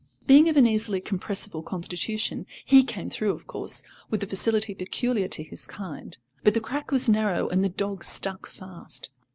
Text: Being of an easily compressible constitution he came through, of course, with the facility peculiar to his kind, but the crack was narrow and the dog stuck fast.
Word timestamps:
Being 0.25 0.49
of 0.49 0.57
an 0.57 0.65
easily 0.65 0.99
compressible 0.99 1.61
constitution 1.61 2.47
he 2.65 2.83
came 2.83 3.07
through, 3.07 3.33
of 3.33 3.45
course, 3.45 3.83
with 4.09 4.19
the 4.19 4.25
facility 4.25 4.73
peculiar 4.73 5.27
to 5.27 5.43
his 5.43 5.67
kind, 5.67 6.17
but 6.43 6.55
the 6.55 6.59
crack 6.59 6.89
was 6.89 7.07
narrow 7.07 7.47
and 7.49 7.63
the 7.63 7.69
dog 7.69 8.03
stuck 8.03 8.47
fast. 8.47 9.11